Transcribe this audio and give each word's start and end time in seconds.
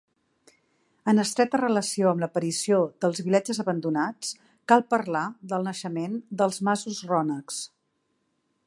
En 1.11 1.23
estreta 1.23 1.59
relació 1.61 2.07
amb 2.11 2.23
l'aparició 2.23 2.79
dels 3.05 3.21
vilatges 3.27 3.61
abandonats, 3.65 4.33
cal 4.73 4.85
parlar 4.95 5.25
del 5.53 5.69
naixement 5.71 6.19
dels 6.43 6.61
masos 6.71 7.05
rònecs. 7.13 7.63